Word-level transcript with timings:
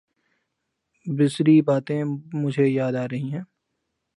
بسری 1.05 1.61
باتیں 1.67 2.03
مجھے 2.33 2.65
یاد 2.69 2.93
آ 3.03 3.05
رہی 3.11 3.27
ہیں۔ 3.33 3.43